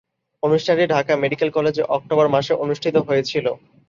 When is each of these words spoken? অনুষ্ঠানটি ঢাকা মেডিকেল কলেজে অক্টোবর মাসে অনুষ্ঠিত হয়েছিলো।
অনুষ্ঠানটি 0.43 0.85
ঢাকা 0.87 1.13
মেডিকেল 1.17 1.49
কলেজে 1.53 1.83
অক্টোবর 1.95 2.27
মাসে 2.35 2.53
অনুষ্ঠিত 2.63 2.95
হয়েছিলো। 3.07 3.51